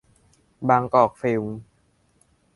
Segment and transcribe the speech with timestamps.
[0.69, 1.45] บางกอกฟิล์ม